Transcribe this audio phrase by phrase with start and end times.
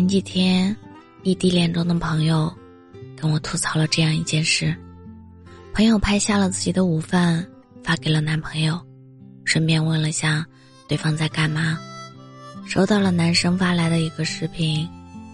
[0.00, 0.74] 前几天，
[1.24, 2.50] 异地恋中的朋友
[3.14, 4.74] 跟我吐槽了这样一件事：
[5.74, 7.46] 朋友拍下了自己的午饭，
[7.84, 8.80] 发给了男朋友，
[9.44, 10.42] 顺便问了下
[10.88, 11.78] 对方在干嘛。
[12.64, 14.88] 收到了男生发来的一个视频，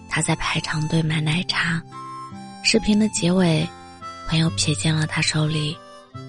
[0.09, 1.81] 他在排长队买奶茶。
[2.61, 3.65] 视频的结尾，
[4.27, 5.77] 朋友瞥见了他手里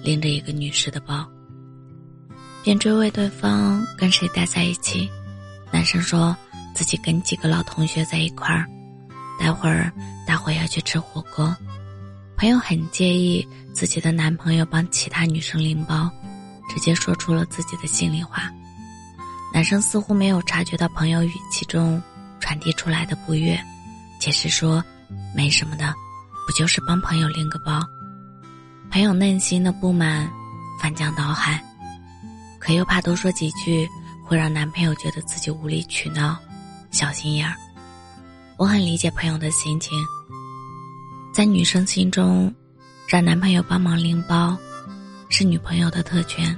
[0.01, 1.29] 拎着一个女士的包，
[2.63, 5.09] 便追问对方跟谁待在一起。
[5.73, 6.33] 男生说
[6.73, 8.65] 自己跟几个老同学在一块儿，
[9.39, 9.91] 待会儿
[10.25, 11.55] 大伙要去吃火锅。
[12.37, 16.09] 朋友很介意自己的男朋友帮其他女生拎包，
[16.69, 18.49] 直接说出了自己的心里话。
[19.53, 22.01] 男生似乎没有察觉到朋友语气中
[22.39, 23.59] 传递出来的不悦，
[24.19, 24.83] 解释说
[25.35, 25.93] 没什么的。
[26.45, 27.79] 不就是帮朋友拎个包？
[28.89, 30.27] 朋友内心的不满
[30.81, 31.63] 翻江倒海，
[32.57, 33.87] 可又怕多说几句
[34.25, 36.35] 会让男朋友觉得自己无理取闹、
[36.91, 37.55] 小心眼儿。
[38.57, 39.97] 我很理解朋友的心情，
[41.33, 42.53] 在女生心中，
[43.07, 44.57] 让男朋友帮忙拎包
[45.29, 46.55] 是女朋友的特权，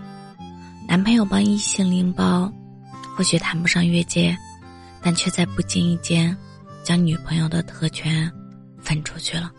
[0.88, 2.52] 男朋友帮异性拎包
[3.16, 4.36] 或许谈不上越界，
[5.02, 6.36] 但却在不经意间
[6.84, 8.32] 将女朋友的特权
[8.82, 9.52] 分出去了。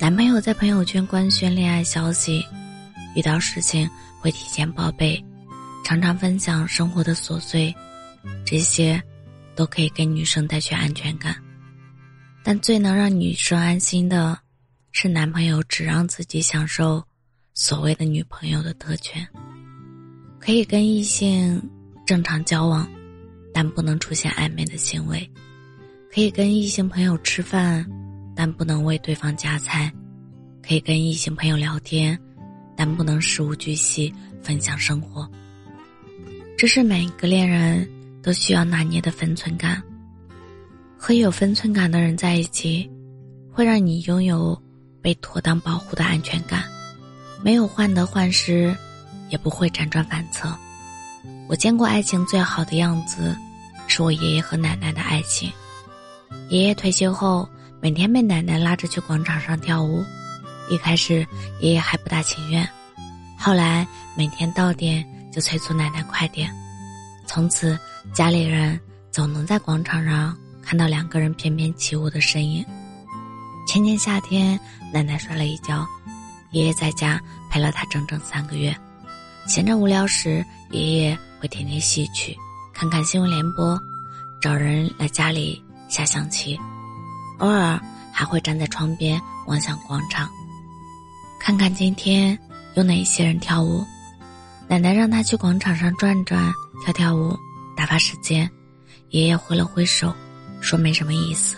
[0.00, 2.44] 男朋友在朋友圈官宣恋爱消息，
[3.14, 3.88] 遇到事情
[4.20, 5.24] 会提前报备，
[5.84, 7.72] 常常分享生活的琐碎，
[8.44, 9.00] 这些
[9.54, 11.36] 都可以给女生带去安全感。
[12.42, 14.38] 但最能让女生安心的，
[14.92, 17.02] 是男朋友只让自己享受
[17.54, 19.26] 所谓的女朋友的特权，
[20.38, 21.62] 可以跟异性
[22.04, 22.86] 正常交往，
[23.52, 25.30] 但不能出现暧昧的行为，
[26.12, 27.84] 可以跟异性朋友吃饭。
[28.36, 29.92] 但不能为对方夹菜，
[30.60, 32.18] 可以跟异性朋友聊天，
[32.76, 34.12] 但不能事无巨细
[34.42, 35.30] 分享生活。
[36.58, 37.88] 这是每一个恋人
[38.24, 39.80] 都需要拿捏的分寸感。
[40.98, 42.90] 和有分寸感的人在一起，
[43.52, 44.60] 会让你拥有
[45.00, 46.64] 被妥当保护的安全感，
[47.42, 48.74] 没有患得患失，
[49.28, 50.52] 也不会辗转反侧。
[51.46, 53.36] 我见过爱情最好的样子，
[53.86, 55.52] 是我爷爷和奶奶的爱情。
[56.48, 57.48] 爷爷退休后。
[57.80, 60.02] 每天被奶奶拉着去广场上跳舞，
[60.70, 61.16] 一开始
[61.60, 62.66] 爷爷还不大情愿，
[63.38, 63.86] 后来
[64.16, 66.50] 每天到点就催促奶奶快点。
[67.26, 67.78] 从此
[68.12, 68.78] 家里人
[69.10, 72.64] 总能在广场上看到两个人翩翩起舞的身影。
[73.66, 74.58] 前年夏天，
[74.92, 75.86] 奶奶摔了一跤，
[76.52, 77.20] 爷爷在家
[77.50, 78.74] 陪了她整整三个月。
[79.46, 82.36] 闲着无聊时，爷爷会听听戏曲，
[82.72, 83.80] 看看新闻联播，
[84.40, 86.58] 找人来家里下象棋。
[87.38, 87.80] 偶尔
[88.12, 90.28] 还会站在窗边望向广场，
[91.40, 92.38] 看看今天
[92.74, 93.84] 有哪些人跳舞。
[94.68, 96.52] 奶奶让他去广场上转转、
[96.84, 97.36] 跳跳舞，
[97.76, 98.50] 打发时间。
[99.10, 100.12] 爷爷挥了挥手，
[100.60, 101.56] 说没什么意思，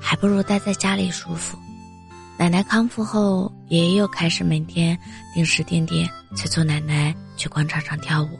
[0.00, 1.56] 还不如待在家里舒服。
[2.36, 4.98] 奶奶康复后，爷爷又开始每天
[5.34, 8.38] 定时定点催促奶奶去广场上跳舞。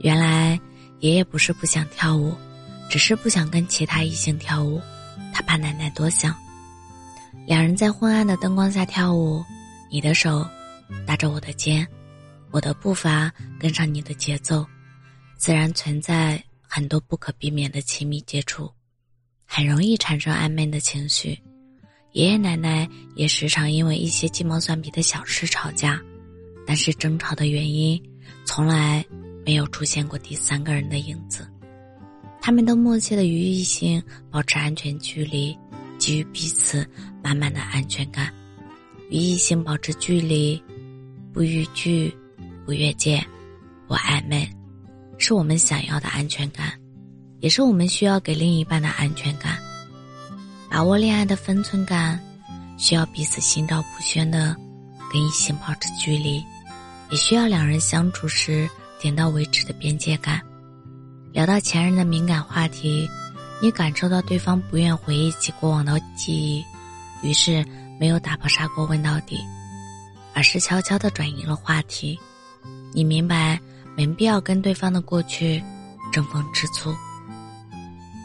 [0.00, 0.58] 原来
[1.00, 2.34] 爷爷不是不想跳舞，
[2.88, 4.80] 只是不想跟其他异性跳舞。
[5.32, 6.34] 他怕奶奶多想。
[7.46, 9.44] 两人在昏暗的灯光下跳舞，
[9.90, 10.46] 你的手
[11.06, 11.86] 搭着我的肩，
[12.50, 14.66] 我的步伐跟上你的节奏，
[15.40, 18.70] 自然存在很多不可避免的亲密接触，
[19.46, 21.30] 很容易产生暧昧的情绪。
[22.12, 22.86] 爷爷奶奶
[23.16, 25.98] 也时常因为一些鸡毛蒜皮的小事吵架，
[26.66, 27.98] 但是争吵的原因
[28.44, 29.02] 从来
[29.42, 31.48] 没有出现过第三个人的影子。
[32.42, 35.56] 他们都默契的与异性保持安全距离，
[35.98, 36.86] 给予彼此
[37.24, 38.30] 满满的安全感。
[39.08, 40.62] 与异性保持距离，
[41.32, 42.14] 不逾矩，
[42.66, 43.24] 不越界，
[43.88, 44.46] 不暧昧，
[45.20, 46.72] 是我们想要的安全感，
[47.40, 49.58] 也是我们需要给另一半的安全感。
[50.68, 52.18] 把握恋爱的分寸感，
[52.78, 54.56] 需要彼此心照不宣的
[55.12, 56.42] 跟异性保持距离，
[57.10, 58.68] 也需要两人相处时
[59.00, 60.40] 点到为止的边界感。
[61.32, 63.08] 聊到前任的敏感话题，
[63.60, 66.64] 你感受到对方不愿回忆起过往的记忆，
[67.22, 67.64] 于是
[68.00, 69.38] 没有打破砂锅问到底，
[70.34, 72.18] 而是悄悄的转移了话题。
[72.92, 73.60] 你明白
[73.96, 75.62] 没必要跟对方的过去
[76.12, 76.94] 争风吃醋。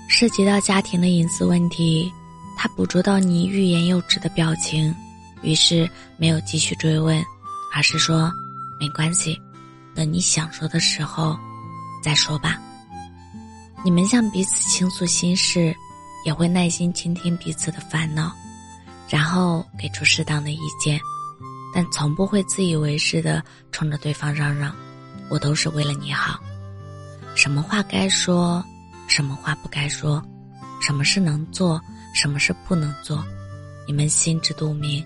[0.08, 2.12] 涉及到家庭的隐私问题，
[2.56, 4.94] 他捕捉到你欲言又止的表情，
[5.42, 7.24] 于是没有继续追问，
[7.74, 8.32] 而是说
[8.80, 9.40] 没关系，
[9.96, 11.38] 等你想说的时候
[12.04, 12.62] 再说吧。
[13.84, 15.76] 你们向彼此倾诉心事，
[16.26, 18.32] 也会耐心倾听彼此的烦恼，
[19.10, 21.00] 然后给出适当的意见，
[21.74, 24.74] 但从不会自以为是的冲着对方嚷嚷
[25.30, 26.40] ：“我都是为了你好。”
[27.36, 28.64] 什么话该说，
[29.08, 30.24] 什么话不该说，
[30.82, 31.82] 什么是能做，
[32.14, 33.26] 什么是不能做，
[33.86, 35.06] 你们心知肚明。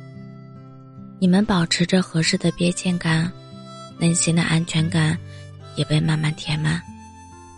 [1.19, 3.31] 你们保持着合适的边界感，
[3.98, 5.18] 内心的安全感
[5.75, 6.81] 也被慢慢填满。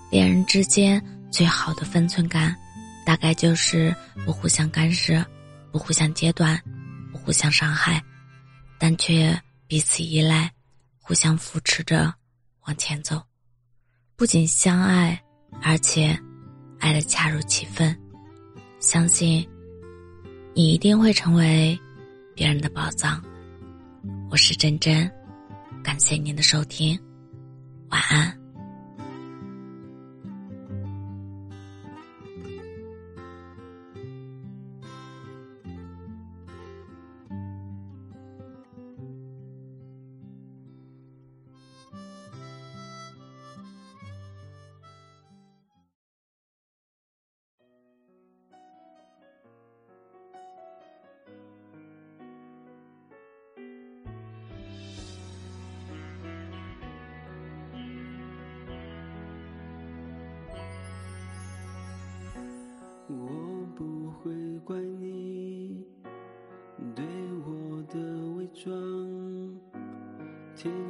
[0.10, 2.56] 恋人之间最好的分寸感，
[3.06, 5.24] 大概就是不互相干涉，
[5.72, 6.60] 不互相截断，
[7.12, 8.02] 不互相伤害，
[8.80, 10.52] 但却彼此依赖，
[11.00, 12.14] 互相扶持着
[12.68, 13.22] 往前走。
[14.16, 15.22] 不仅相爱，
[15.62, 16.18] 而且
[16.80, 17.98] 爱的恰如其分。
[18.80, 19.48] 相信
[20.54, 21.80] 你一定会成为
[22.36, 23.24] 别人的宝藏。
[24.30, 25.10] 我是真真，
[25.84, 27.00] 感谢您的收听，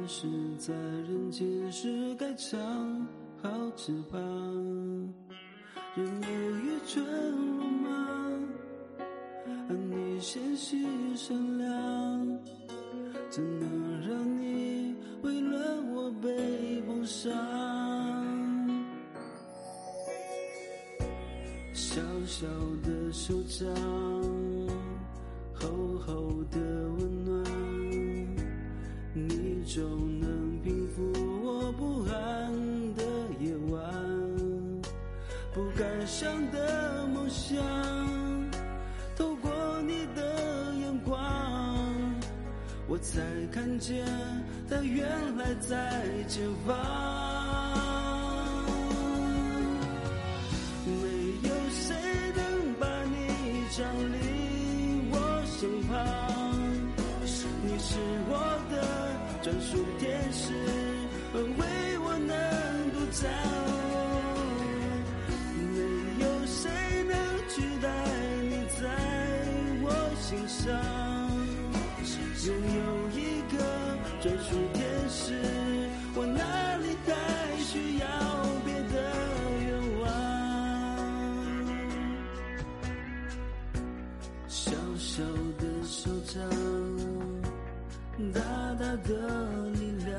[0.02, 0.26] 天使
[0.58, 2.58] 在人间是该长
[3.40, 4.20] 好翅膀，
[5.94, 7.04] 人有愚蠢
[7.56, 8.48] 鲁莽，
[9.68, 10.84] 你纤细
[11.14, 12.38] 善良，
[13.30, 17.30] 怎能让你为了我被封杀？
[21.72, 22.48] 小小
[22.82, 23.72] 的手掌，
[25.54, 25.68] 厚
[26.04, 26.58] 厚的
[26.98, 27.11] 温
[29.74, 29.80] 就
[30.20, 31.02] 能平复
[31.42, 33.02] 我不安的
[33.40, 33.82] 夜晚
[35.54, 37.56] 不敢想的梦想
[39.16, 39.50] 透过
[39.86, 41.16] 你的眼光
[42.86, 44.04] 我才看见
[44.68, 45.08] 它原
[45.38, 46.76] 来在前方
[50.84, 51.96] 没有谁
[52.36, 56.52] 能把你抢离我身旁
[57.64, 57.96] 你是
[58.28, 58.51] 我
[59.42, 60.52] 专属天使，
[61.34, 61.42] 为
[61.98, 63.28] 我能独占。
[65.58, 65.76] 没
[66.22, 66.70] 有谁
[67.08, 67.12] 能
[67.48, 67.88] 取代
[68.48, 68.86] 你在
[69.82, 69.86] 我
[70.20, 70.62] 心上。
[72.44, 72.82] 拥有
[89.04, 89.10] 的
[89.72, 90.18] 力量，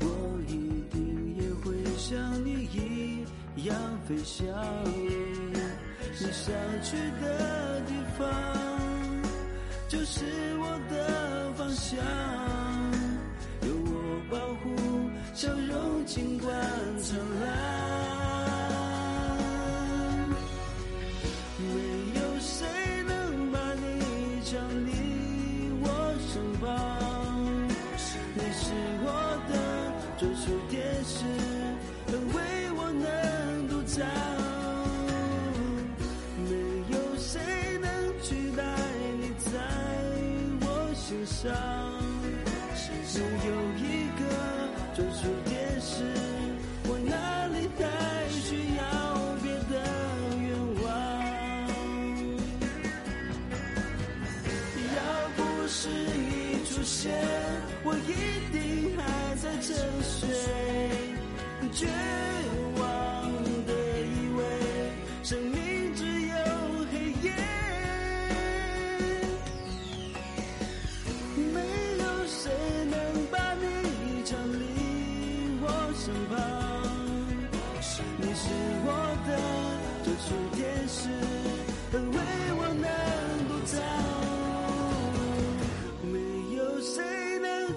[0.00, 0.04] 我
[0.46, 0.96] 一定
[1.36, 1.66] 也会
[1.96, 3.76] 像你一样。
[4.06, 4.46] 飞翔，
[6.18, 8.26] 你想去的地方，
[9.86, 10.24] 就是
[10.58, 11.98] 我的方向。
[13.62, 13.92] 有我
[14.30, 14.64] 保护，
[15.34, 16.50] 笑容尽管
[17.02, 18.17] 灿烂。
[41.44, 41.77] 我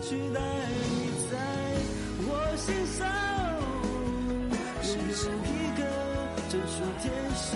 [0.01, 1.37] 取代你在
[2.27, 3.07] 我心上。
[4.81, 6.11] 又是一个。
[6.51, 7.55] 专属天使，